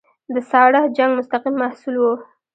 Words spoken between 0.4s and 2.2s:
ساړه جنګ مستقیم محصول وو.